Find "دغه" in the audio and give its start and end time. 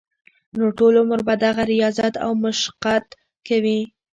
1.45-1.63